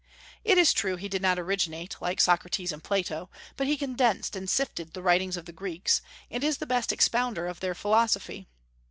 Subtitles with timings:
[0.43, 4.49] It is true he did not originate, like Socrates and Plato; but he condensed and
[4.49, 8.47] sifted the writings of the Greeks, and is the best expounder of their philosophy.